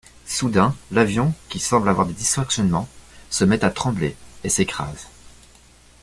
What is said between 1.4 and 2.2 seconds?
qui semble avoir des